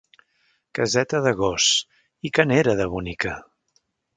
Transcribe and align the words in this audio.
Caseta 0.77 1.21
de 1.27 1.35
gos, 1.41 1.67
i 2.29 2.33
que 2.39 2.47
n'era, 2.53 2.77
de 2.81 2.89
bonica! 2.95 3.37